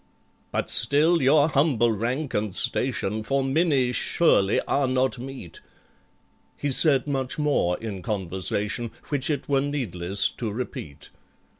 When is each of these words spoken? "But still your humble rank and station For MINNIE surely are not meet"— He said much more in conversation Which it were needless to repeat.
"But 0.51 0.71
still 0.71 1.21
your 1.21 1.49
humble 1.49 1.91
rank 1.91 2.33
and 2.33 2.55
station 2.55 3.21
For 3.21 3.43
MINNIE 3.43 3.91
surely 3.91 4.59
are 4.61 4.87
not 4.87 5.19
meet"— 5.19 5.61
He 6.57 6.71
said 6.71 7.05
much 7.05 7.37
more 7.37 7.77
in 7.77 8.01
conversation 8.01 8.89
Which 9.09 9.29
it 9.29 9.47
were 9.47 9.61
needless 9.61 10.27
to 10.29 10.51
repeat. 10.51 11.11